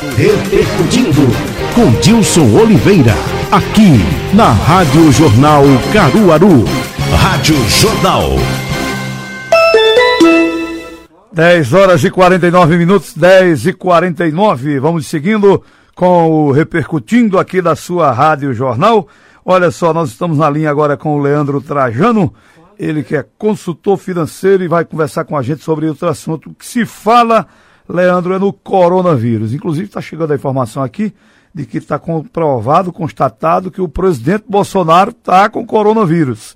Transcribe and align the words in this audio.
Repercutindo 0.00 1.22
com 1.74 1.90
Dilson 2.00 2.56
Oliveira, 2.56 3.14
aqui 3.50 3.98
na 4.32 4.52
Rádio 4.52 5.10
Jornal 5.10 5.64
Caruaru. 5.92 6.64
Rádio 7.16 7.56
Jornal. 7.68 8.30
10 11.32 11.72
horas 11.72 12.04
e 12.04 12.10
49 12.12 12.76
minutos, 12.76 13.12
10 13.12 13.66
e 13.66 13.72
49. 13.72 14.78
Vamos 14.78 15.08
seguindo 15.08 15.64
com 15.96 16.30
o 16.30 16.52
Repercutindo 16.52 17.36
aqui 17.36 17.60
da 17.60 17.74
sua 17.74 18.12
Rádio 18.12 18.54
Jornal. 18.54 19.08
Olha 19.44 19.72
só, 19.72 19.92
nós 19.92 20.10
estamos 20.10 20.38
na 20.38 20.48
linha 20.48 20.70
agora 20.70 20.96
com 20.96 21.16
o 21.16 21.20
Leandro 21.20 21.60
Trajano, 21.60 22.32
ele 22.78 23.02
que 23.02 23.16
é 23.16 23.26
consultor 23.36 23.98
financeiro 23.98 24.62
e 24.62 24.68
vai 24.68 24.84
conversar 24.84 25.24
com 25.24 25.36
a 25.36 25.42
gente 25.42 25.64
sobre 25.64 25.88
outro 25.88 26.06
assunto. 26.06 26.54
Que 26.56 26.64
se 26.64 26.86
fala, 26.86 27.48
Leandro, 27.88 28.34
é 28.34 28.38
no 28.38 28.52
coronavírus. 28.52 29.54
Inclusive 29.54 29.86
está 29.86 30.00
chegando 30.00 30.32
a 30.32 30.36
informação 30.36 30.82
aqui 30.82 31.14
de 31.54 31.64
que 31.64 31.78
está 31.78 31.98
comprovado, 31.98 32.92
constatado 32.92 33.70
que 33.70 33.80
o 33.80 33.88
presidente 33.88 34.44
Bolsonaro 34.48 35.10
está 35.10 35.48
com 35.48 35.66
coronavírus. 35.66 36.54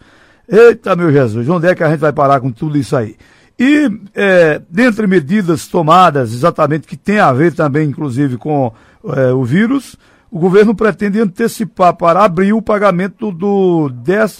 Eita, 0.49 0.95
meu 0.95 1.11
Jesus, 1.11 1.49
onde 1.49 1.67
é 1.67 1.75
que 1.75 1.83
a 1.83 1.91
gente 1.91 2.01
vai 2.01 2.13
parar 2.13 2.41
com 2.41 2.51
tudo 2.53 2.77
isso 2.77 2.95
aí? 2.95 3.17
E, 3.59 3.91
é, 4.15 4.61
dentre 4.69 5.07
medidas 5.07 5.67
tomadas, 5.67 6.33
exatamente, 6.33 6.87
que 6.87 6.97
tem 6.97 7.19
a 7.19 7.33
ver 7.33 7.53
também, 7.53 7.89
inclusive, 7.89 8.37
com 8.37 8.73
é, 9.05 9.33
o 9.33 9.45
vírus, 9.45 9.97
o 10.31 10.39
governo 10.39 10.75
pretende 10.75 11.21
antecipar 11.21 11.95
para 11.95 12.25
abril 12.25 12.57
o 12.57 12.63
pagamento 12.63 13.31
do 13.31 13.91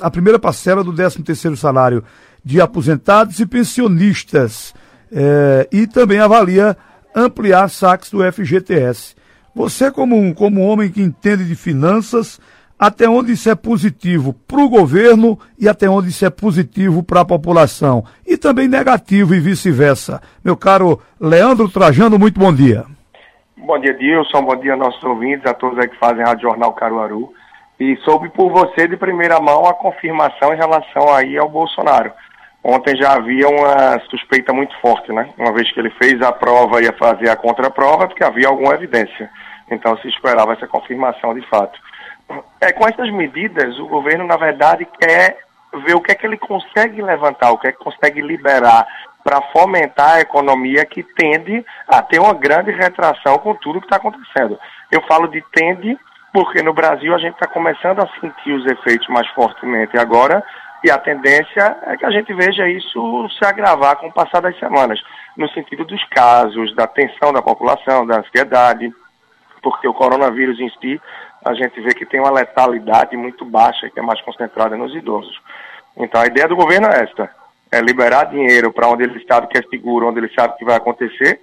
a 0.01 0.11
primeira 0.11 0.39
parcela 0.39 0.83
do 0.83 0.93
13 0.93 1.23
terceiro 1.23 1.57
salário 1.57 2.03
de 2.45 2.61
aposentados 2.61 3.39
e 3.41 3.47
pensionistas. 3.47 4.75
É, 5.13 5.69
e 5.71 5.87
também 5.87 6.19
avalia 6.19 6.77
ampliar 7.15 7.69
saques 7.69 8.11
do 8.11 8.21
FGTS. 8.33 9.15
Você, 9.55 9.91
como 9.91 10.17
um, 10.17 10.33
como 10.33 10.61
um 10.61 10.67
homem 10.67 10.91
que 10.91 11.03
entende 11.03 11.45
de 11.45 11.55
finanças, 11.55 12.41
até 12.79 13.09
onde 13.09 13.33
isso 13.33 13.49
é 13.49 13.55
positivo 13.55 14.33
para 14.33 14.61
o 14.61 14.69
governo 14.69 15.39
e 15.59 15.69
até 15.69 15.89
onde 15.89 16.09
isso 16.09 16.25
é 16.25 16.31
positivo 16.31 17.03
para 17.03 17.21
a 17.21 17.25
população. 17.25 18.05
E 18.27 18.37
também 18.37 18.67
negativo 18.67 19.35
e 19.35 19.41
vice-versa. 19.41 20.21
Meu 20.45 20.57
caro 20.57 21.01
Leandro 21.21 21.69
Trajano, 21.69 22.19
muito 22.19 22.41
bom 22.41 22.53
dia. 22.53 22.85
Bom 23.57 23.79
dia, 23.79 23.95
Dilson. 23.95 24.43
Bom 24.43 24.57
dia, 24.57 24.75
nossos 24.75 25.05
ouvintes, 25.05 25.47
a 25.47 25.55
todos 25.55 25.79
aí 25.79 25.89
que 25.89 25.99
fazem 25.99 26.25
Rádio 26.25 26.49
Jornal 26.49 26.73
Caruaru. 26.73 27.33
E 27.79 27.97
soube 27.99 28.29
por 28.31 28.51
você 28.51 28.89
de 28.89 28.97
primeira 28.97 29.39
mão 29.39 29.65
a 29.67 29.75
confirmação 29.75 30.53
em 30.53 30.57
relação 30.57 31.15
aí 31.15 31.39
ao 31.39 31.49
Bolsonaro. 31.49 32.11
Ontem 32.65 32.97
já 32.97 33.15
havia 33.15 33.49
uma 33.49 33.99
suspeita 34.09 34.53
muito 34.53 34.79
forte, 34.81 35.13
né? 35.13 35.29
Uma 35.37 35.53
vez 35.53 35.71
que 35.73 35.81
ele 35.81 35.91
fez 35.91 36.23
a 36.23 36.33
prova 36.33 36.81
e 36.81 36.85
ia 36.85 36.93
fazer 36.93 37.29
a 37.29 37.37
contraprova, 37.37 38.07
porque 38.07 38.23
havia 38.23 38.49
alguma 38.49 38.75
evidência. 38.75 39.29
Então 39.71 39.97
se 39.99 40.09
esperava 40.09 40.53
essa 40.53 40.69
confirmação 40.69 41.35
de 41.35 41.45
fato. 41.49 41.79
É, 42.61 42.73
com 42.73 42.87
essas 42.87 43.11
medidas, 43.11 43.79
o 43.79 43.89
governo, 43.89 44.25
na 44.25 44.37
verdade, 44.37 44.87
quer 45.01 45.39
ver 45.85 45.97
o 45.97 46.01
que 46.01 46.13
é 46.13 46.15
que 46.15 46.27
ele 46.27 46.37
consegue 46.37 47.03
levantar, 47.03 47.51
o 47.51 47.59
que 47.59 47.69
é 47.69 47.73
que 47.73 47.79
consegue 47.79 48.21
liberar 48.21 48.87
para 49.25 49.43
fomentar 49.53 50.17
a 50.17 50.21
economia 50.21 50.85
que 50.85 51.03
tende 51.03 51.65
a 51.89 52.03
ter 52.03 52.21
uma 52.21 52.35
grande 52.35 52.71
retração 52.71 53.39
com 53.39 53.55
tudo 53.55 53.81
que 53.81 53.87
está 53.87 53.97
acontecendo. 53.97 54.59
Eu 54.91 55.01
falo 55.03 55.27
de 55.29 55.43
tende 55.53 55.99
porque 56.33 56.63
no 56.63 56.73
Brasil 56.73 57.15
a 57.15 57.19
gente 57.19 57.35
está 57.35 57.47
começando 57.47 58.01
a 58.01 58.09
sentir 58.21 58.53
os 58.53 58.67
efeitos 58.67 59.07
mais 59.09 59.29
fortemente 59.29 59.99
agora 59.99 60.43
e 60.85 60.91
a 60.91 60.99
tendência 60.99 61.77
é 61.87 61.97
que 61.97 62.05
a 62.05 62.11
gente 62.11 62.33
veja 62.35 62.69
isso 62.69 63.29
se 63.39 63.45
agravar 63.45 63.97
com 63.97 64.09
o 64.09 64.13
passar 64.13 64.41
das 64.41 64.59
semanas, 64.59 65.01
no 65.37 65.49
sentido 65.51 65.85
dos 65.85 66.03
casos, 66.09 66.75
da 66.75 66.87
tensão 66.87 67.33
da 67.33 67.41
população, 67.41 68.07
da 68.07 68.19
ansiedade, 68.19 68.93
porque 69.63 69.87
o 69.87 69.95
coronavírus 69.95 70.59
em 70.59 70.71
si 70.81 71.01
a 71.45 71.55
gente 71.55 71.81
vê 71.81 71.95
que 71.95 72.07
tem 72.07 72.21
uma 72.21 72.31
letalidade 72.31 73.17
muito 73.17 73.45
baixa, 73.45 73.91
que 73.91 73.99
é 73.99 74.03
mais 74.03 74.21
concentrada 74.23 74.77
nos 74.77 74.95
idosos. 74.95 75.41
Então 75.97 76.21
a 76.21 76.27
ideia 76.27 76.49
do 76.49 76.57
governo 76.57 76.89
é 76.89 77.03
esta, 77.03 77.31
é 77.71 77.81
liberar 77.81 78.25
dinheiro 78.25 78.73
para 78.73 78.89
onde 78.89 79.05
ele 79.05 79.25
sabe 79.27 79.49
que 79.49 79.59
é 79.59 79.63
seguro, 79.63 80.09
onde 80.09 80.19
ele 80.19 80.33
sabe 80.35 80.57
que 80.57 80.65
vai 80.65 80.77
acontecer, 80.77 81.41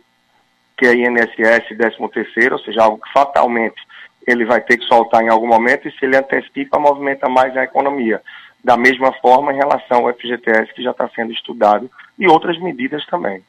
que 0.77 0.85
é 0.85 0.93
INSS 0.95 1.67
13 1.77 2.09
terceiro, 2.13 2.55
ou 2.55 2.61
seja, 2.61 2.83
algo 2.83 2.99
que 3.01 3.11
fatalmente 3.11 3.81
ele 4.25 4.45
vai 4.45 4.61
ter 4.61 4.77
que 4.77 4.85
soltar 4.85 5.23
em 5.23 5.29
algum 5.29 5.47
momento 5.47 5.87
e 5.87 5.91
se 5.91 6.05
ele 6.05 6.15
antecipa, 6.15 6.79
movimenta 6.79 7.27
mais 7.27 7.55
a 7.57 7.63
economia. 7.63 8.21
Da 8.63 8.75
mesma 8.75 9.11
forma 9.21 9.53
em 9.53 9.57
relação 9.57 10.05
ao 10.05 10.13
FGTS 10.13 10.73
que 10.73 10.83
já 10.83 10.91
está 10.91 11.09
sendo 11.15 11.31
estudado 11.31 11.89
e 12.17 12.27
outras 12.27 12.59
medidas 12.59 13.05
também. 13.05 13.41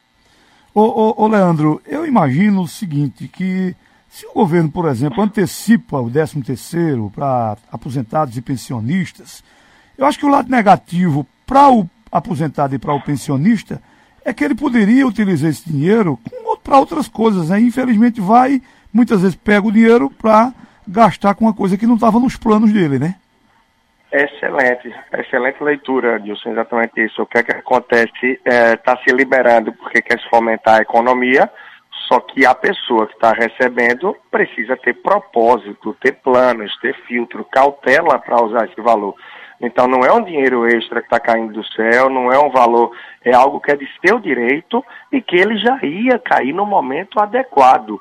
Ô, 0.73 0.83
ô, 0.83 1.25
ô 1.25 1.27
Leandro, 1.27 1.83
eu 1.87 2.07
imagino 2.07 2.63
o 2.63 2.69
seguinte, 2.69 3.27
que 3.27 3.75
se 4.09 4.27
o 4.27 4.33
governo, 4.33 4.71
por 4.71 4.87
exemplo, 4.87 5.23
antecipa 5.23 6.01
o 6.01 6.11
13 6.11 6.43
terceiro 6.43 7.11
para 7.15 7.57
aposentados 7.71 8.37
e 8.37 8.43
pensionistas, 8.43 9.43
eu 9.99 10.07
acho 10.07 10.19
que 10.19 10.27
o 10.27 10.31
lado 10.31 10.51
negativo 10.51 11.27
para 11.47 11.71
o 11.71 11.89
aposentado 12.11 12.75
e 12.75 12.79
para 12.79 12.95
o 12.95 13.01
pensionista 13.01 13.83
é 14.25 14.33
que 14.33 14.45
ele 14.45 14.55
poderia 14.55 15.07
utilizar 15.07 15.51
esse 15.51 15.69
dinheiro 15.69 16.19
para 16.63 16.79
outras 16.79 17.09
coisas. 17.09 17.51
Né? 17.51 17.61
Infelizmente 17.61 18.21
vai, 18.21 18.63
muitas 18.93 19.21
vezes 19.21 19.37
pega 19.37 19.67
o 19.67 19.73
dinheiro 19.73 20.11
para 20.11 20.53
gastar 20.87 21.35
com 21.35 21.45
uma 21.45 21.55
coisa 21.55 21.77
que 21.77 21.87
não 21.87 21.95
estava 21.95 22.19
nos 22.19 22.37
planos 22.37 22.73
dele, 22.73 22.99
né? 22.99 23.17
Excelente, 24.13 24.93
excelente 25.13 25.63
leitura, 25.63 26.19
Dilson, 26.19 26.51
exatamente 26.51 27.01
isso. 27.05 27.23
O 27.23 27.27
que 27.27 27.39
é 27.39 27.43
que 27.45 27.53
acontece? 27.53 28.11
Está 28.45 28.53
é, 28.53 28.77
tá 28.77 28.99
se 28.99 29.15
liberando 29.15 29.73
porque 29.73 30.03
quer 30.03 30.19
se 30.19 30.29
fomentar 30.29 30.79
a 30.79 30.83
economia, 30.83 31.49
só 32.09 32.19
que 32.19 32.45
a 32.45 32.53
pessoa 32.53 33.07
que 33.07 33.15
está 33.15 33.33
recebendo 33.33 34.17
precisa 34.29 34.77
ter 34.77 34.95
propósito, 34.95 35.97
ter 36.01 36.13
planos, 36.13 36.77
ter 36.81 36.95
filtro, 37.07 37.45
cautela 37.45 38.19
para 38.19 38.43
usar 38.43 38.65
esse 38.65 38.81
valor. 38.81 39.15
Então 39.61 39.87
não 39.87 40.01
é 40.01 40.13
um 40.13 40.25
dinheiro 40.25 40.67
extra 40.67 41.01
que 41.01 41.07
está 41.07 41.21
caindo 41.21 41.53
do 41.53 41.65
céu, 41.73 42.11
não 42.11 42.33
é 42.33 42.39
um 42.39 42.51
valor, 42.51 42.91
é 43.25 43.33
algo 43.33 43.61
que 43.61 43.71
é 43.71 43.77
de 43.77 43.87
seu 44.05 44.19
direito 44.19 44.85
e 45.13 45.23
que 45.23 45.37
ele 45.37 45.57
já 45.57 45.79
ia 45.85 46.19
cair 46.19 46.53
no 46.53 46.67
momento 46.67 47.21
adequado. 47.21 48.01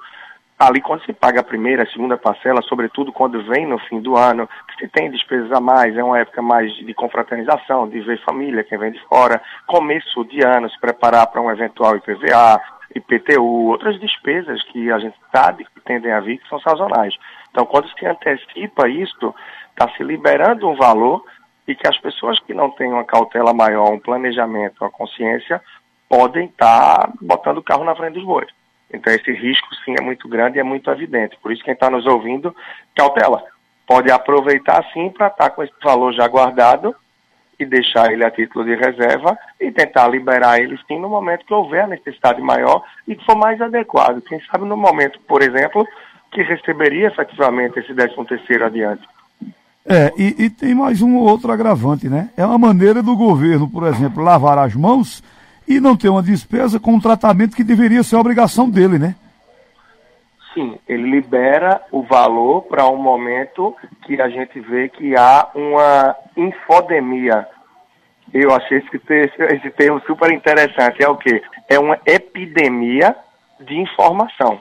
Ali 0.59 0.81
quando 0.81 1.05
se 1.05 1.13
paga 1.13 1.39
a 1.39 1.43
primeira, 1.43 1.83
a 1.83 1.89
segunda 1.89 2.17
parcela, 2.17 2.61
sobretudo 2.63 3.13
quando 3.13 3.41
vem 3.43 3.65
no 3.65 3.79
fim 3.79 4.01
do 4.01 4.17
ano, 4.17 4.45
que 4.67 4.85
se 4.85 4.87
tem 4.89 5.09
despesas 5.09 5.49
a 5.53 5.61
mais, 5.61 5.95
é 5.95 6.03
uma 6.03 6.19
época 6.19 6.41
mais 6.41 6.69
de 6.73 6.93
confraternização, 6.93 7.87
de 7.87 8.01
ver 8.01 8.21
família, 8.25 8.65
quem 8.65 8.77
vem 8.77 8.91
de 8.91 8.99
fora, 9.07 9.41
começo 9.65 10.25
de 10.25 10.45
ano, 10.45 10.69
se 10.69 10.77
preparar 10.77 11.27
para 11.27 11.41
um 11.41 11.49
eventual 11.49 11.95
IPVA, 11.95 12.61
IPTU, 12.93 13.69
outras 13.69 13.97
despesas 14.01 14.61
que 14.63 14.91
a 14.91 14.99
gente 14.99 15.15
sabe 15.33 15.63
que 15.63 15.79
tendem 15.79 16.11
a 16.11 16.19
vir, 16.19 16.39
que 16.39 16.49
são 16.49 16.59
sazonais. 16.59 17.15
Então, 17.51 17.65
quando 17.65 17.89
se 17.91 18.05
antecipa 18.05 18.89
isso, 18.89 19.33
está 19.69 19.89
se 19.95 20.03
liberando 20.03 20.67
um 20.67 20.75
valor 20.75 21.23
e 21.65 21.73
que 21.73 21.87
as 21.87 21.97
pessoas 21.99 22.37
que 22.41 22.53
não 22.53 22.69
têm 22.71 22.91
uma 22.91 23.05
cautela 23.05 23.53
maior, 23.53 23.93
um 23.93 23.99
planejamento, 23.99 24.81
uma 24.81 24.91
consciência, 24.91 25.61
podem 26.09 26.47
estar 26.47 26.97
tá 26.97 27.13
botando 27.21 27.59
o 27.59 27.63
carro 27.63 27.85
na 27.85 27.95
frente 27.95 28.15
dos 28.15 28.25
bois. 28.25 28.58
Então, 28.91 29.13
esse 29.13 29.31
risco, 29.31 29.67
sim, 29.85 29.95
é 29.99 30.03
muito 30.03 30.27
grande 30.27 30.57
e 30.57 30.61
é 30.61 30.63
muito 30.63 30.89
evidente. 30.89 31.37
Por 31.41 31.51
isso, 31.51 31.63
quem 31.63 31.73
está 31.73 31.89
nos 31.89 32.05
ouvindo, 32.05 32.55
cautela. 32.95 33.43
Pode 33.85 34.11
aproveitar, 34.11 34.83
sim, 34.93 35.09
para 35.09 35.27
estar 35.27 35.45
tá 35.45 35.49
com 35.49 35.63
esse 35.63 35.73
valor 35.83 36.13
já 36.13 36.27
guardado 36.27 36.95
e 37.59 37.65
deixar 37.65 38.11
ele 38.11 38.23
a 38.23 38.31
título 38.31 38.63
de 38.63 38.75
reserva 38.75 39.37
e 39.59 39.71
tentar 39.71 40.07
liberar 40.07 40.59
ele 40.59 40.79
sim 40.87 40.97
no 40.97 41.09
momento 41.09 41.45
que 41.45 41.53
houver 41.53 41.83
a 41.83 41.87
necessidade 41.87 42.41
maior 42.41 42.83
e 43.07 43.15
que 43.15 43.25
for 43.25 43.35
mais 43.35 43.59
adequado. 43.59 44.21
Quem 44.21 44.39
sabe 44.49 44.65
no 44.65 44.77
momento, 44.77 45.19
por 45.27 45.41
exemplo, 45.41 45.85
que 46.31 46.41
receberia 46.41 47.07
efetivamente 47.07 47.79
esse 47.79 47.93
13 47.93 48.15
terceiro 48.27 48.65
adiante. 48.65 49.05
É, 49.85 50.13
e, 50.17 50.45
e, 50.45 50.49
tem 50.49 50.75
mais 50.75 51.01
um 51.01 51.17
outro 51.17 51.51
agravante, 51.51 52.07
né? 52.07 52.29
É 52.37 52.45
uma 52.45 52.57
maneira 52.57 53.01
do 53.01 53.15
governo, 53.15 53.67
por 53.67 53.87
exemplo, 53.87 54.23
lavar 54.23 54.57
as 54.59 54.75
mãos 54.75 55.23
e 55.69 55.79
não 55.79 55.95
ter 55.95 56.09
uma 56.09 56.23
despesa 56.23 56.79
com 56.79 56.95
um 56.95 56.99
tratamento 56.99 57.55
que 57.55 57.63
deveria 57.63 58.01
ser 58.01 58.15
obrigação 58.15 58.67
dele, 58.67 58.97
né? 58.97 59.15
Sim, 60.51 60.79
ele 60.87 61.11
libera 61.11 61.79
o 61.91 62.01
valor 62.01 62.63
para 62.63 62.89
um 62.89 62.97
momento 62.97 63.75
que 64.01 64.19
a 64.19 64.27
gente 64.27 64.59
vê 64.59 64.89
que 64.89 65.15
há 65.15 65.47
uma 65.53 66.15
infodemia. 66.35 67.47
Eu 68.33 68.51
achei 68.53 68.79
esse, 68.79 68.99
esse 69.55 69.69
termo 69.71 70.01
super 70.07 70.31
interessante. 70.33 71.03
É 71.03 71.07
o 71.07 71.15
quê? 71.15 71.41
É 71.67 71.77
uma 71.79 71.99
epidemia 72.03 73.15
de 73.59 73.77
informação. 73.77 74.59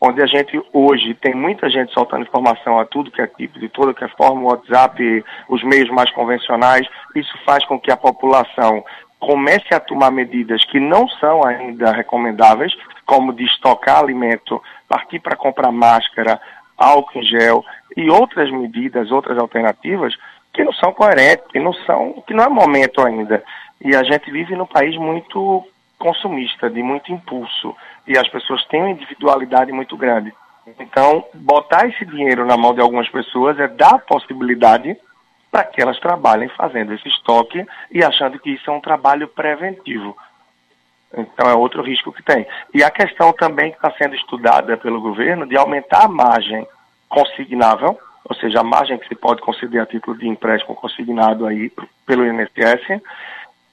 Onde 0.00 0.22
a 0.22 0.26
gente 0.26 0.60
hoje 0.72 1.14
tem 1.14 1.34
muita 1.34 1.70
gente 1.70 1.92
soltando 1.92 2.22
informação 2.22 2.78
a 2.78 2.84
tudo 2.86 3.10
que 3.10 3.22
é 3.22 3.26
tipo, 3.26 3.58
de 3.60 3.68
toda 3.68 3.94
que 3.94 4.04
é 4.04 4.08
forma, 4.08 4.40
o 4.40 4.46
WhatsApp, 4.46 5.24
os 5.48 5.62
meios 5.62 5.90
mais 5.90 6.10
convencionais. 6.12 6.88
Isso 7.14 7.32
faz 7.44 7.64
com 7.66 7.78
que 7.78 7.90
a 7.90 7.96
população 7.96 8.82
comece 9.22 9.72
a 9.72 9.78
tomar 9.78 10.10
medidas 10.10 10.64
que 10.64 10.80
não 10.80 11.08
são 11.08 11.46
ainda 11.46 11.92
recomendáveis, 11.92 12.74
como 13.06 13.32
de 13.32 13.44
estocar 13.44 14.00
alimento, 14.00 14.60
partir 14.88 15.20
para 15.20 15.36
comprar 15.36 15.70
máscara, 15.70 16.40
álcool 16.76 17.20
em 17.20 17.22
gel 17.22 17.64
e 17.96 18.10
outras 18.10 18.50
medidas, 18.50 19.12
outras 19.12 19.38
alternativas 19.38 20.16
que 20.52 20.64
não 20.64 20.72
são 20.72 20.92
coerentes, 20.92 21.46
que 21.52 21.60
não 21.60 21.72
são, 21.72 22.20
que 22.26 22.34
não 22.34 22.42
é 22.42 22.48
momento 22.48 23.00
ainda. 23.00 23.44
E 23.80 23.94
a 23.94 24.02
gente 24.02 24.28
vive 24.28 24.56
num 24.56 24.66
país 24.66 24.96
muito 24.96 25.64
consumista, 26.00 26.68
de 26.68 26.82
muito 26.82 27.12
impulso, 27.12 27.76
e 28.08 28.18
as 28.18 28.28
pessoas 28.28 28.64
têm 28.66 28.80
uma 28.82 28.90
individualidade 28.90 29.70
muito 29.70 29.96
grande. 29.96 30.34
Então, 30.80 31.24
botar 31.32 31.86
esse 31.86 32.04
dinheiro 32.04 32.44
na 32.44 32.56
mão 32.56 32.74
de 32.74 32.80
algumas 32.80 33.08
pessoas 33.08 33.56
é 33.60 33.68
dar 33.68 34.00
possibilidade 34.00 34.96
para 35.52 35.64
que 35.64 35.82
elas 35.82 36.00
trabalhem 36.00 36.48
fazendo 36.48 36.94
esse 36.94 37.06
estoque 37.06 37.64
e 37.90 38.02
achando 38.02 38.38
que 38.38 38.50
isso 38.50 38.70
é 38.70 38.72
um 38.72 38.80
trabalho 38.80 39.28
preventivo. 39.28 40.16
Então 41.14 41.46
é 41.46 41.54
outro 41.54 41.82
risco 41.82 42.10
que 42.10 42.22
tem. 42.22 42.46
E 42.72 42.82
a 42.82 42.90
questão 42.90 43.34
também 43.34 43.70
que 43.70 43.76
está 43.76 43.92
sendo 43.98 44.14
estudada 44.14 44.78
pelo 44.78 45.02
governo 45.02 45.46
de 45.46 45.54
aumentar 45.58 46.06
a 46.06 46.08
margem 46.08 46.66
consignável, 47.06 47.98
ou 48.24 48.34
seja, 48.36 48.60
a 48.60 48.64
margem 48.64 48.96
que 48.96 49.06
se 49.06 49.14
pode 49.14 49.42
conceder 49.42 49.82
a 49.82 49.86
título 49.86 50.16
de 50.16 50.26
empréstimo 50.26 50.74
consignado 50.74 51.44
aí 51.46 51.70
pelo 52.06 52.24
INSS. 52.26 53.02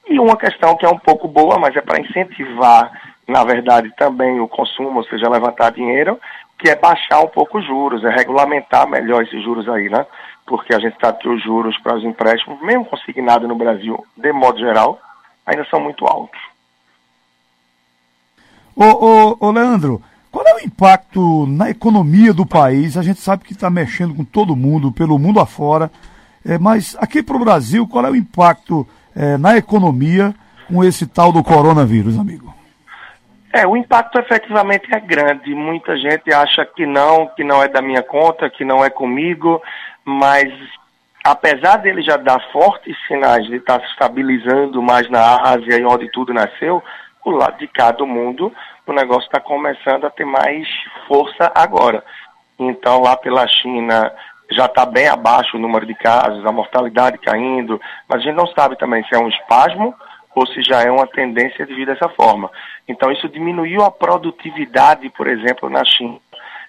E 0.10 0.20
uma 0.20 0.36
questão 0.36 0.76
que 0.76 0.86
é 0.86 0.90
um 0.90 1.00
pouco 1.00 1.30
boa, 1.30 1.58
mas 1.58 1.74
é 1.78 1.82
para 1.82 2.02
incentivar, 2.02 2.92
na 3.26 3.46
verdade, 3.46 3.90
também 3.96 4.42
o 4.42 4.50
consumo, 4.50 4.98
ou 4.98 5.04
seja, 5.06 5.30
levantar 5.30 5.72
dinheiro, 5.72 6.20
que 6.60 6.70
é 6.70 6.76
baixar 6.76 7.22
um 7.22 7.28
pouco 7.28 7.58
os 7.58 7.66
juros, 7.66 8.04
é 8.04 8.10
regulamentar 8.10 8.86
melhor 8.88 9.24
esses 9.24 9.42
juros 9.42 9.68
aí, 9.70 9.90
né? 9.90 10.06
Porque 10.46 10.76
a 10.76 10.80
gente 10.80 10.98
sabe 11.00 11.20
que 11.20 11.30
os 11.30 11.42
juros 11.42 11.78
para 11.80 11.96
os 11.96 12.04
empréstimos, 12.04 12.62
mesmo 12.62 12.86
consignados 12.86 13.48
no 13.48 13.56
Brasil, 13.56 14.06
de 14.18 14.34
modo 14.34 14.60
geral, 14.60 15.00
ainda 15.46 15.66
são 15.70 15.80
muito 15.80 16.06
altos. 16.06 16.40
Ô, 18.76 18.84
ô, 18.84 19.38
ô 19.40 19.52
Leandro, 19.52 20.02
qual 20.30 20.46
é 20.46 20.56
o 20.56 20.66
impacto 20.66 21.46
na 21.48 21.70
economia 21.70 22.34
do 22.34 22.46
país? 22.46 22.98
A 22.98 23.02
gente 23.02 23.22
sabe 23.22 23.46
que 23.46 23.54
está 23.54 23.70
mexendo 23.70 24.14
com 24.14 24.26
todo 24.26 24.56
mundo, 24.56 24.92
pelo 24.92 25.18
mundo 25.18 25.40
afora, 25.40 25.90
é, 26.46 26.58
mas 26.58 26.96
aqui 27.00 27.24
para 27.24 27.38
o 27.38 27.40
Brasil, 27.40 27.88
qual 27.88 28.06
é 28.06 28.12
o 28.12 28.16
impacto 28.16 28.86
é, 29.16 29.38
na 29.38 29.58
economia 29.58 30.36
com 30.68 30.84
esse 30.84 31.08
tal 31.08 31.32
do 31.32 31.44
coronavírus, 31.44 32.20
amigo? 32.20 32.59
É, 33.52 33.66
o 33.66 33.76
impacto 33.76 34.20
efetivamente 34.20 34.94
é 34.94 35.00
grande. 35.00 35.54
Muita 35.56 35.98
gente 35.98 36.32
acha 36.34 36.66
que 36.66 36.86
não, 36.86 37.28
que 37.28 37.44
não 37.44 37.62
é 37.62 37.68
da 37.68 37.82
minha 37.82 38.04
conta, 38.04 38.50
que 38.50 38.64
não 38.64 38.86
é 38.86 38.90
comigo, 38.90 39.62
mas 40.06 40.52
apesar 41.24 41.78
dele 41.78 42.02
já 42.02 42.16
dar 42.18 42.40
fortes 42.52 42.96
sinais 43.08 43.46
de 43.48 43.56
estar 43.56 43.80
se 43.82 43.88
estabilizando 43.88 44.82
mais 44.82 45.10
na 45.10 45.42
Ásia 45.42 45.78
e 45.78 45.86
onde 45.86 46.12
tudo 46.12 46.34
nasceu, 46.34 46.84
o 47.26 47.32
lado 47.32 47.58
de 47.58 47.68
cá 47.68 47.92
do 47.92 48.06
mundo, 48.06 48.54
o 48.86 48.94
negócio 48.94 49.26
está 49.26 49.40
começando 49.40 50.06
a 50.06 50.10
ter 50.10 50.26
mais 50.26 50.68
força 51.08 51.52
agora. 51.56 52.04
Então, 52.58 53.02
lá 53.02 53.16
pela 53.18 53.48
China, 53.48 54.12
já 54.52 54.66
está 54.66 54.86
bem 54.86 55.08
abaixo 55.08 55.58
o 55.58 55.60
número 55.60 55.86
de 55.86 55.96
casos, 55.96 56.46
a 56.46 56.52
mortalidade 56.52 57.18
caindo, 57.20 57.80
mas 58.08 58.20
a 58.20 58.24
gente 58.24 58.36
não 58.36 58.48
sabe 58.48 58.78
também 58.78 59.04
se 59.06 59.16
é 59.16 59.20
um 59.20 59.30
espasmo 59.30 59.94
ou 60.36 60.46
se 60.48 60.62
já 60.62 60.82
é 60.82 60.92
uma 60.92 61.08
tendência 61.08 61.66
de 61.66 61.74
vir 61.74 61.86
dessa 61.86 62.10
forma. 62.10 62.50
Então, 62.88 63.12
isso 63.12 63.28
diminuiu 63.28 63.84
a 63.84 63.92
produtividade, 63.92 65.10
por 65.10 65.28
exemplo, 65.28 65.70
na 65.70 65.84
China. 65.86 66.18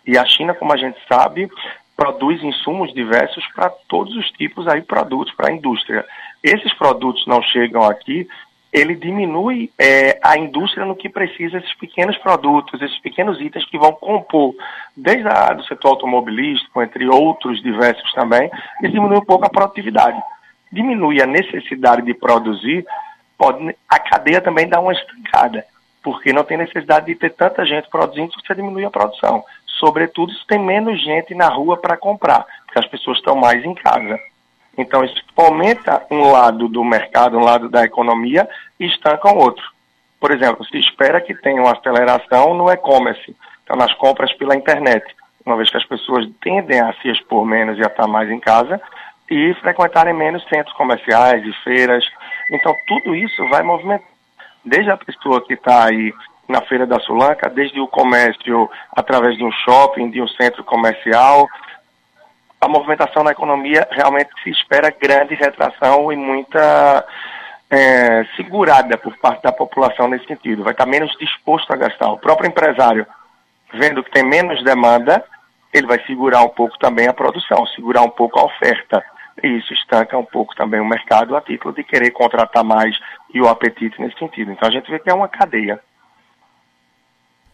E 0.06 0.16
a 0.16 0.24
China, 0.24 0.54
como 0.54 0.72
a 0.72 0.76
gente 0.76 0.98
sabe, 1.08 1.48
produz 1.96 2.42
insumos 2.42 2.92
diversos 2.94 3.46
para 3.54 3.70
todos 3.88 4.16
os 4.16 4.30
tipos 4.30 4.66
aí 4.66 4.80
produtos 4.80 5.34
para 5.34 5.50
a 5.50 5.52
indústria. 5.52 6.04
Esses 6.42 6.72
produtos 6.74 7.26
não 7.26 7.42
chegam 7.42 7.82
aqui 7.82 8.26
ele 8.72 8.94
diminui 8.94 9.70
é, 9.76 10.18
a 10.22 10.38
indústria 10.38 10.86
no 10.86 10.94
que 10.94 11.08
precisa 11.08 11.58
esses 11.58 11.74
pequenos 11.74 12.16
produtos, 12.18 12.80
esses 12.80 12.98
pequenos 13.00 13.40
itens 13.40 13.64
que 13.68 13.76
vão 13.76 13.92
compor, 13.92 14.54
desde 14.96 15.26
a 15.26 15.52
do 15.52 15.64
setor 15.64 15.88
automobilístico, 15.88 16.80
entre 16.80 17.08
outros 17.08 17.60
diversos 17.62 18.12
também, 18.12 18.48
e 18.82 18.88
diminui 18.88 19.18
um 19.18 19.24
pouco 19.24 19.44
a 19.44 19.50
produtividade. 19.50 20.20
Diminui 20.70 21.20
a 21.20 21.26
necessidade 21.26 22.02
de 22.02 22.14
produzir, 22.14 22.86
pode, 23.40 23.74
a 23.88 23.98
cadeia 23.98 24.42
também 24.42 24.68
dá 24.68 24.78
uma 24.78 24.92
estancada, 24.92 25.64
porque 26.02 26.30
não 26.30 26.44
tem 26.44 26.58
necessidade 26.58 27.06
de 27.06 27.14
ter 27.14 27.30
tanta 27.30 27.64
gente 27.64 27.88
produzindo, 27.88 28.34
você 28.34 28.54
diminui 28.54 28.84
a 28.84 28.90
produção. 28.90 29.42
Sobretudo 29.78 30.30
se 30.34 30.46
tem 30.46 30.58
menos 30.58 31.02
gente 31.02 31.34
na 31.34 31.48
rua 31.48 31.78
para 31.78 31.96
comprar, 31.96 32.44
porque 32.66 32.78
as 32.78 32.86
pessoas 32.86 33.16
estão 33.16 33.34
mais 33.34 33.64
em 33.64 33.74
casa. 33.74 34.20
Então, 34.76 35.02
isso 35.02 35.24
fomenta 35.34 36.04
um 36.10 36.30
lado 36.30 36.68
do 36.68 36.84
mercado, 36.84 37.38
um 37.38 37.44
lado 37.44 37.70
da 37.70 37.82
economia 37.82 38.46
e 38.78 38.84
estanca 38.84 39.32
o 39.32 39.38
outro. 39.38 39.64
Por 40.20 40.32
exemplo, 40.32 40.62
se 40.66 40.76
espera 40.76 41.18
que 41.18 41.34
tenha 41.34 41.62
uma 41.62 41.72
aceleração 41.72 42.52
no 42.52 42.70
e-commerce, 42.70 43.34
então 43.64 43.74
nas 43.74 43.94
compras 43.94 44.32
pela 44.34 44.54
internet, 44.54 45.04
uma 45.46 45.56
vez 45.56 45.70
que 45.70 45.78
as 45.78 45.86
pessoas 45.86 46.28
tendem 46.42 46.78
a 46.78 46.92
se 47.00 47.08
expor 47.08 47.46
menos 47.46 47.78
e 47.78 47.82
a 47.82 47.86
estar 47.86 48.06
mais 48.06 48.30
em 48.30 48.38
casa 48.38 48.78
e 49.30 49.54
frequentarem 49.54 50.12
menos 50.12 50.46
centros 50.48 50.76
comerciais 50.76 51.42
e 51.42 51.52
feiras. 51.64 52.04
Então, 52.50 52.76
tudo 52.86 53.14
isso 53.14 53.48
vai 53.48 53.62
movimentar. 53.62 54.08
Desde 54.64 54.90
a 54.90 54.96
pessoa 54.96 55.42
que 55.46 55.54
está 55.54 55.86
aí 55.86 56.12
na 56.46 56.60
Feira 56.62 56.86
da 56.86 56.98
Sulanca, 57.00 57.48
desde 57.48 57.80
o 57.80 57.88
comércio 57.88 58.68
através 58.94 59.36
de 59.36 59.44
um 59.44 59.52
shopping, 59.52 60.10
de 60.10 60.20
um 60.20 60.28
centro 60.28 60.62
comercial, 60.64 61.48
a 62.60 62.68
movimentação 62.68 63.22
na 63.22 63.30
economia 63.30 63.88
realmente 63.90 64.30
se 64.42 64.50
espera 64.50 64.90
grande 64.90 65.34
retração 65.34 66.12
e 66.12 66.16
muita 66.16 67.06
é, 67.70 68.24
segurada 68.36 68.98
por 68.98 69.16
parte 69.16 69.42
da 69.42 69.52
população 69.52 70.08
nesse 70.08 70.26
sentido. 70.26 70.64
Vai 70.64 70.72
estar 70.72 70.86
menos 70.86 71.16
disposto 71.18 71.72
a 71.72 71.76
gastar. 71.76 72.10
O 72.10 72.18
próprio 72.18 72.48
empresário, 72.48 73.06
vendo 73.72 74.02
que 74.02 74.10
tem 74.10 74.24
menos 74.24 74.62
demanda, 74.62 75.24
ele 75.72 75.86
vai 75.86 76.04
segurar 76.04 76.42
um 76.42 76.48
pouco 76.48 76.76
também 76.78 77.06
a 77.06 77.14
produção, 77.14 77.64
segurar 77.68 78.02
um 78.02 78.10
pouco 78.10 78.38
a 78.38 78.44
oferta. 78.44 79.02
Isso 79.42 79.72
estanca 79.72 80.16
um 80.18 80.24
pouco 80.24 80.54
também 80.54 80.80
o 80.80 80.88
mercado 80.88 81.36
a 81.36 81.40
título 81.40 81.74
de 81.74 81.84
querer 81.84 82.10
contratar 82.10 82.64
mais 82.64 82.96
e 83.32 83.40
o 83.40 83.48
apetite 83.48 84.00
nesse 84.00 84.18
sentido. 84.18 84.52
Então 84.52 84.68
a 84.68 84.72
gente 84.72 84.90
vê 84.90 84.98
que 84.98 85.10
é 85.10 85.14
uma 85.14 85.28
cadeia. 85.28 85.80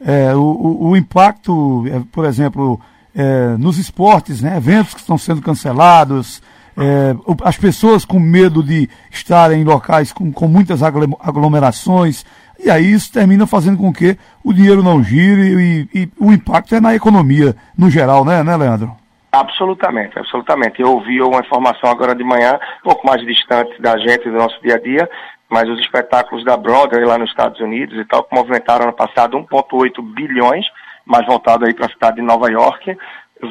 É, 0.01 0.35
o, 0.35 0.41
o, 0.41 0.89
o 0.91 0.97
impacto, 0.97 1.85
é, 1.89 2.03
por 2.13 2.25
exemplo, 2.25 2.81
é, 3.15 3.57
nos 3.57 3.79
esportes, 3.79 4.43
né, 4.43 4.57
eventos 4.57 4.95
que 4.95 5.01
estão 5.01 5.17
sendo 5.17 5.41
cancelados, 5.41 6.43
é, 6.77 7.17
as 7.43 7.57
pessoas 7.57 8.05
com 8.05 8.21
medo 8.21 8.63
de 8.63 8.89
estarem 9.11 9.63
em 9.63 9.65
locais 9.65 10.13
com, 10.13 10.31
com 10.31 10.47
muitas 10.47 10.83
aglomerações, 10.83 12.27
e 12.59 12.71
aí 12.71 12.93
isso 12.93 13.11
termina 13.11 13.47
fazendo 13.47 13.79
com 13.79 13.93
que 13.93 14.19
o 14.45 14.53
dinheiro 14.53 14.83
não 14.83 15.03
gire 15.03 15.89
e, 15.95 16.01
e 16.03 16.09
o 16.19 16.33
impacto 16.33 16.75
é 16.75 16.81
na 16.81 16.95
economia 16.95 17.57
no 17.77 17.91
geral, 17.91 18.25
né, 18.25 18.43
né, 18.43 18.57
Leandro? 18.57 18.95
Absolutamente, 19.41 20.19
absolutamente. 20.19 20.81
Eu 20.81 20.93
ouvi 20.93 21.21
uma 21.21 21.41
informação 21.41 21.91
agora 21.91 22.15
de 22.15 22.25
manhã, 22.25 22.59
um 22.81 22.89
pouco 22.89 23.07
mais 23.07 23.21
distante 23.21 23.81
da 23.83 23.99
gente, 23.99 24.31
do 24.31 24.37
nosso 24.37 24.59
dia 24.63 24.77
a 24.77 24.81
dia, 24.81 25.11
mas 25.51 25.69
os 25.69 25.79
espetáculos 25.79 26.43
da 26.43 26.57
Broadway 26.57 27.05
lá 27.05 27.19
nos 27.19 27.29
Estados 27.29 27.61
Unidos 27.61 27.99
e 27.99 28.05
tal, 28.07 28.25
que 28.25 28.35
movimentaram 28.35 28.87
no 28.87 28.95
passado 28.95 29.37
1,8 29.39 30.03
bilhões 30.15 30.65
mais 31.05 31.27
voltado 31.27 31.67
aí 31.67 31.75
para 31.75 31.87
a 31.87 31.91
cidade 31.91 32.17
de 32.17 32.23
Nova 32.23 32.51
York, 32.51 32.97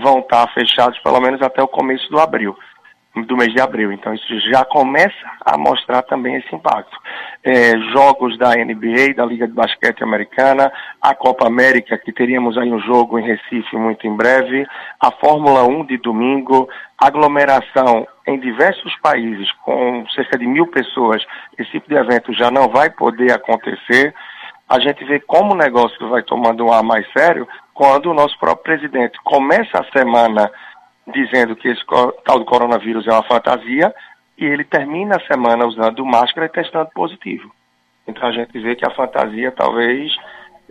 vão 0.02 0.20
estar 0.20 0.52
fechados 0.54 0.98
pelo 1.00 1.22
menos 1.22 1.42
até 1.42 1.62
o 1.62 1.68
começo 1.68 2.10
do 2.10 2.20
abril, 2.20 2.58
do 3.24 3.38
mês 3.38 3.54
de 3.54 3.62
abril. 3.62 3.92
Então 3.92 4.14
isso 4.14 4.40
já 4.52 4.66
começa 4.66 5.14
a 5.42 5.58
mostrar 5.58 6.02
também 6.04 6.36
esse 6.36 6.54
impacto. 6.54 6.98
É, 7.44 7.78
jogos 7.94 8.38
da 8.38 8.56
NBA, 8.56 9.14
da 9.16 9.26
Liga 9.26 9.48
de 9.48 9.54
Basquete 9.54 10.04
Americana, 10.04 10.72
a 11.02 11.14
Copa 11.16 11.48
América, 11.48 11.98
que 11.98 12.12
teríamos 12.12 12.58
aí 12.58 12.72
um 12.72 12.80
jogo 12.80 13.18
em 13.20 13.26
Recife 13.26 13.76
muito 13.78 14.06
em 14.06 14.16
breve, 14.16 14.66
a 15.00 15.12
Fórmula 15.12 15.64
1 15.64 15.86
de 15.86 15.98
domingo, 15.98 16.68
aglomeração 16.98 18.08
em 18.28 18.40
diversos 18.40 18.96
países 19.02 19.52
com 19.64 20.06
cerca 20.10 20.38
de 20.38 20.48
mil 20.48 20.68
pessoas, 20.68 21.24
esse 21.58 21.72
tipo 21.72 21.88
de 21.88 21.96
evento 21.96 22.34
já 22.34 22.50
não 22.50 22.68
vai 22.70 22.90
poder 22.90 23.32
acontecer 23.32 24.14
a 24.68 24.80
gente 24.80 25.04
vê 25.06 25.20
como 25.20 25.54
o 25.54 25.58
negócio 25.58 26.10
vai 26.10 26.24
tomando 26.24 26.66
um 26.66 26.74
ar 26.74 26.82
mais 26.82 27.06
sério 27.14 27.48
quando 27.74 28.10
o 28.10 28.14
nosso 28.14 28.38
próprio 28.40 28.64
presidente 28.64 29.20
começa 29.24 29.80
a 29.80 29.98
semana 29.98 30.52
dizendo 31.14 31.56
que 31.56 31.68
esse 31.68 31.84
tal 32.26 32.40
do 32.40 32.46
coronavírus 32.46 33.08
é 33.08 33.12
uma 33.12 33.24
fantasia 33.24 33.94
e 34.38 34.46
ele 34.46 34.64
termina 34.64 35.18
a 35.18 35.28
semana 35.28 35.66
usando 35.66 36.06
máscara 36.06 36.48
e 36.48 36.50
testando 36.50 36.90
positivo. 36.94 37.54
Então 38.08 38.28
a 38.28 38.32
gente 38.32 38.58
vê 38.60 38.76
que 38.76 38.86
a 38.86 38.94
fantasia 38.94 39.52
talvez 39.52 40.12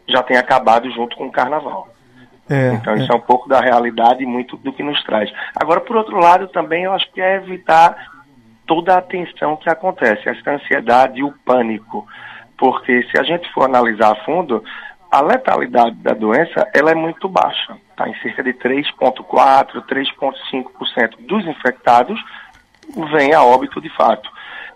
já 0.08 0.22
tenha 0.22 0.40
acabado 0.40 0.90
junto 0.90 1.16
com 1.16 1.26
o 1.26 1.32
carnaval. 1.32 1.88
É, 2.48 2.74
então 2.74 2.94
isso 2.94 3.10
é. 3.10 3.14
é 3.14 3.16
um 3.16 3.22
pouco 3.22 3.48
da 3.48 3.60
realidade 3.60 4.22
e 4.22 4.26
muito 4.26 4.56
do 4.58 4.72
que 4.72 4.82
nos 4.82 5.02
traz. 5.04 5.32
Agora, 5.56 5.80
por 5.80 5.96
outro 5.96 6.18
lado, 6.18 6.46
também 6.48 6.84
eu 6.84 6.92
acho 6.92 7.10
que 7.12 7.20
é 7.20 7.36
evitar 7.36 8.12
toda 8.66 8.96
a 8.96 9.02
tensão 9.02 9.56
que 9.56 9.70
acontece, 9.70 10.28
essa 10.28 10.50
ansiedade 10.50 11.20
e 11.20 11.24
o 11.24 11.32
pânico 11.44 12.06
porque 12.56 13.02
se 13.10 13.18
a 13.18 13.22
gente 13.22 13.50
for 13.52 13.64
analisar 13.64 14.12
a 14.12 14.24
fundo, 14.24 14.62
a 15.14 15.20
letalidade 15.20 15.94
da 16.02 16.12
doença 16.12 16.68
ela 16.74 16.90
é 16.90 16.94
muito 16.94 17.28
baixa, 17.28 17.76
está 17.88 18.08
em 18.08 18.14
cerca 18.16 18.42
de 18.42 18.52
3,4%, 18.54 19.86
3,5% 19.86 21.26
dos 21.28 21.46
infectados 21.46 22.20
vem 23.12 23.32
a 23.32 23.40
óbito 23.44 23.80
de 23.80 23.88
fato. 23.90 24.28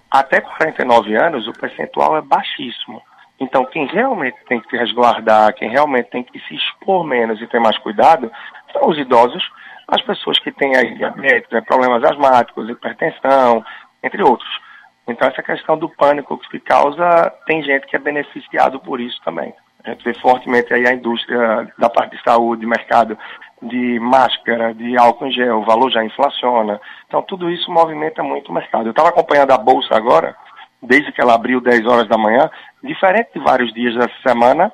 Até 0.09 0.40
49 0.40 1.16
anos, 1.16 1.49
o 1.49 1.52
percentual 1.52 2.16
é 2.16 2.23
baixíssimo. 2.23 3.02
Então, 3.40 3.64
quem 3.64 3.87
realmente 3.87 4.37
tem 4.49 4.61
que 4.61 4.71
se 4.71 4.76
resguardar, 4.76 5.52
quem 5.54 5.71
realmente 5.71 6.11
tem 6.11 6.23
que 6.23 6.38
se 6.38 6.54
expor 6.54 7.04
menos 7.04 7.42
e 7.42 7.47
ter 7.49 7.59
mais 7.59 7.76
cuidado, 7.78 8.30
são 8.73 8.88
os 8.88 8.97
idosos, 8.97 9.42
as 9.88 10.00
pessoas 10.02 10.38
que 10.38 10.52
têm 10.52 10.76
aí 10.76 10.95
diabetes, 10.95 11.50
né, 11.50 11.61
problemas 11.62 12.04
asmáticos, 12.04 12.68
hipertensão, 12.68 13.64
entre 14.04 14.23
outros. 14.23 14.61
Então, 15.09 15.26
essa 15.26 15.42
questão 15.42 15.76
do 15.76 15.88
pânico 15.88 16.38
que 16.38 16.49
se 16.49 16.61
causa, 16.61 17.28
tem 17.45 17.61
gente 17.64 17.88
que 17.88 17.97
é 17.97 17.99
beneficiado 17.99 18.78
por 18.78 19.00
isso 19.00 19.21
também. 19.25 19.52
A 19.85 19.91
gente 19.91 20.05
vê 20.05 20.15
fortemente 20.15 20.73
aí 20.75 20.87
a 20.87 20.93
indústria 20.93 21.73
da 21.79 21.89
parte 21.89 22.17
de 22.17 22.23
saúde, 22.23 22.67
mercado 22.67 23.17
de 23.63 23.99
máscara, 24.01 24.73
de 24.75 24.97
álcool 24.97 25.27
em 25.27 25.33
gel, 25.33 25.59
o 25.59 25.65
valor 25.65 25.91
já 25.91 26.05
inflaciona. 26.05 26.81
Então, 27.07 27.23
tudo 27.23 27.51
isso 27.51 27.71
movimenta 27.71 28.23
muito 28.23 28.51
o 28.51 28.55
mercado. 28.55 28.87
Eu 28.87 28.91
estava 28.91 29.09
acompanhando 29.09 29.53
a 29.53 29.59
Bolsa 29.59 29.97
agora, 29.97 30.37
desde 30.83 31.11
que 31.13 31.21
ela 31.21 31.35
abriu 31.35 31.61
10 31.61 31.87
horas 31.87 32.09
da 32.09 32.17
manhã, 32.17 32.51
diferente 32.83 33.31
de 33.35 33.41
vários 33.41 33.73
dias 33.73 33.95
dessa 33.95 34.15
semana, 34.27 34.73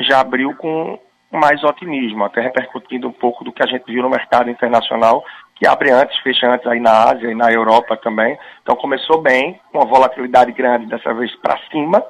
já 0.00 0.20
abriu 0.20 0.54
com 0.56 0.98
mais 1.30 1.62
otimismo, 1.64 2.24
até 2.24 2.40
repercutindo 2.40 3.08
um 3.08 3.12
pouco 3.12 3.44
do 3.44 3.52
que 3.52 3.62
a 3.62 3.66
gente 3.66 3.84
viu 3.86 4.02
no 4.02 4.10
mercado 4.10 4.50
internacional, 4.50 5.24
que 5.54 5.66
abre 5.66 5.90
antes, 5.90 6.18
fecha 6.20 6.46
antes 6.46 6.66
aí 6.66 6.78
na 6.78 7.10
Ásia 7.10 7.30
e 7.30 7.34
na 7.34 7.50
Europa 7.50 7.96
também. 7.96 8.38
Então 8.62 8.76
começou 8.76 9.20
bem, 9.20 9.58
com 9.72 9.78
uma 9.78 9.86
volatilidade 9.86 10.52
grande 10.52 10.86
dessa 10.86 11.12
vez 11.14 11.34
para 11.36 11.58
cima, 11.70 12.02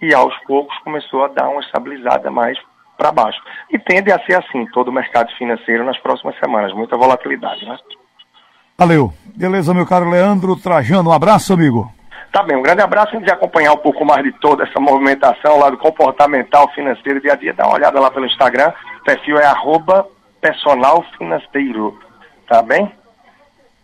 e 0.00 0.14
aos 0.14 0.36
poucos 0.44 0.76
começou 0.78 1.24
a 1.24 1.28
dar 1.28 1.48
uma 1.48 1.60
estabilizada 1.60 2.30
mais 2.30 2.58
para 2.96 3.12
baixo. 3.12 3.40
E 3.70 3.78
tende 3.78 4.10
a 4.10 4.18
ser 4.24 4.34
assim 4.34 4.66
todo 4.72 4.88
o 4.88 4.92
mercado 4.92 5.30
financeiro 5.36 5.84
nas 5.84 5.98
próximas 5.98 6.36
semanas, 6.38 6.72
muita 6.72 6.96
volatilidade, 6.96 7.64
né? 7.64 7.78
Valeu. 8.76 9.12
Beleza, 9.36 9.74
meu 9.74 9.86
caro 9.86 10.10
Leandro 10.10 10.56
Trajano, 10.56 11.10
um 11.10 11.12
abraço, 11.12 11.52
amigo. 11.52 11.92
Tá 12.32 12.42
bem, 12.42 12.56
um 12.56 12.62
grande 12.62 12.82
abraço. 12.82 13.16
A 13.16 13.18
gente 13.18 13.30
acompanhar 13.30 13.72
um 13.72 13.78
pouco 13.78 14.04
mais 14.04 14.22
de 14.22 14.32
toda 14.32 14.64
essa 14.64 14.78
movimentação 14.78 15.58
lá 15.58 15.70
do 15.70 15.78
comportamental 15.78 16.68
financeiro 16.72 17.20
dia 17.20 17.32
a 17.32 17.36
dia, 17.36 17.54
dá 17.54 17.66
uma 17.66 17.76
olhada 17.76 17.98
lá 17.98 18.10
pelo 18.10 18.26
Instagram. 18.26 18.72
O 19.00 19.04
perfil 19.04 19.38
é 19.38 19.46
arroba 19.46 20.06
personal 20.40 21.04
financeiro. 21.16 21.98
Tá 22.46 22.62
bem? 22.62 22.92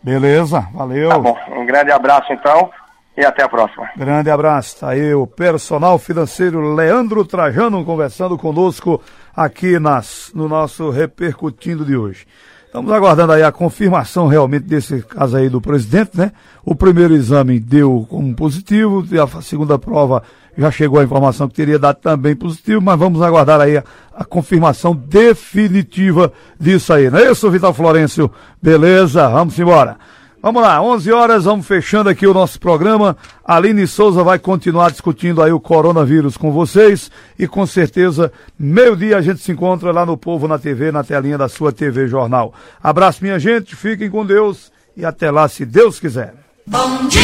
Beleza, 0.02 0.68
valeu. 0.72 1.08
Tá 1.08 1.18
bom. 1.18 1.38
Um 1.50 1.64
grande 1.64 1.90
abraço 1.90 2.32
então 2.32 2.70
e 3.16 3.24
até 3.24 3.42
a 3.42 3.48
próxima. 3.48 3.88
Grande 3.96 4.30
abraço. 4.30 4.80
Tá 4.80 4.90
aí 4.90 5.14
o 5.14 5.26
personal 5.26 5.98
financeiro 5.98 6.74
Leandro 6.74 7.24
Trajano 7.24 7.84
conversando 7.84 8.36
conosco 8.36 9.00
aqui 9.34 9.78
nas, 9.78 10.30
no 10.34 10.48
nosso 10.48 10.90
Repercutindo 10.90 11.84
de 11.84 11.96
hoje. 11.96 12.26
Estamos 12.66 12.90
aguardando 12.90 13.32
aí 13.32 13.42
a 13.44 13.52
confirmação 13.52 14.26
realmente 14.26 14.64
desse 14.64 15.00
caso 15.02 15.36
aí 15.36 15.48
do 15.48 15.60
presidente, 15.60 16.18
né? 16.18 16.32
O 16.64 16.74
primeiro 16.74 17.14
exame 17.14 17.60
deu 17.60 18.04
como 18.10 18.34
positivo, 18.34 19.04
a 19.22 19.42
segunda 19.42 19.78
prova 19.78 20.24
já 20.58 20.72
chegou 20.72 20.98
a 20.98 21.04
informação 21.04 21.46
que 21.46 21.54
teria 21.54 21.78
dado 21.78 21.98
também 22.00 22.34
positivo, 22.34 22.80
mas 22.80 22.98
vamos 22.98 23.22
aguardar 23.22 23.60
aí 23.60 23.76
a, 23.76 23.84
a 24.12 24.24
confirmação 24.24 24.92
definitiva 24.92 26.32
disso 26.58 26.92
aí. 26.92 27.08
Não 27.08 27.20
é 27.20 27.30
isso, 27.30 27.48
Vital 27.48 27.72
Florencio? 27.72 28.28
Beleza, 28.60 29.28
vamos 29.28 29.56
embora. 29.56 29.96
Vamos 30.44 30.60
lá, 30.60 30.82
11 30.82 31.10
horas, 31.10 31.44
vamos 31.44 31.66
fechando 31.66 32.10
aqui 32.10 32.26
o 32.26 32.34
nosso 32.34 32.60
programa. 32.60 33.16
A 33.42 33.56
Aline 33.56 33.86
Souza 33.86 34.22
vai 34.22 34.38
continuar 34.38 34.90
discutindo 34.90 35.42
aí 35.42 35.50
o 35.50 35.58
coronavírus 35.58 36.36
com 36.36 36.52
vocês 36.52 37.10
e 37.38 37.48
com 37.48 37.64
certeza, 37.64 38.30
meio-dia 38.58 39.16
a 39.16 39.22
gente 39.22 39.40
se 39.40 39.52
encontra 39.52 39.90
lá 39.90 40.04
no 40.04 40.18
Povo 40.18 40.46
na 40.46 40.58
TV, 40.58 40.92
na 40.92 41.02
telinha 41.02 41.38
da 41.38 41.48
sua 41.48 41.72
TV 41.72 42.08
Jornal. 42.08 42.52
Abraço, 42.82 43.20
minha 43.22 43.38
gente, 43.38 43.74
fiquem 43.74 44.10
com 44.10 44.26
Deus 44.26 44.70
e 44.94 45.02
até 45.02 45.30
lá, 45.30 45.48
se 45.48 45.64
Deus 45.64 45.98
quiser. 45.98 46.34
Bom 46.66 47.08
dia, 47.08 47.22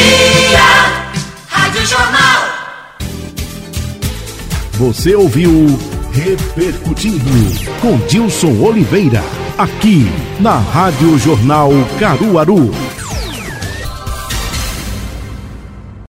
Rádio 1.47 1.85
Jornal. 1.85 2.41
Você 4.79 5.13
ouviu 5.13 5.67
Repercutindo 6.11 7.31
com 7.81 7.97
Dilson 8.07 8.59
Oliveira, 8.63 9.23
aqui 9.59 10.07
na 10.39 10.57
Rádio 10.57 11.19
Jornal 11.19 11.69
Caruaru. 11.99 12.71